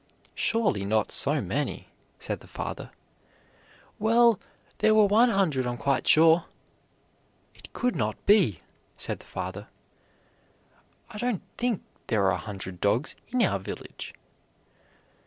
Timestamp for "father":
2.47-2.89, 9.27-9.67